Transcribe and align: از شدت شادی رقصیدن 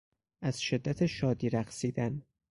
از 0.41 0.61
شدت 0.61 1.05
شادی 1.05 1.49
رقصیدن 1.49 2.21